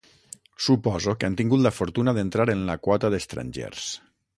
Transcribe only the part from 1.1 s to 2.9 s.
que han tingut la fortuna d'entrar en la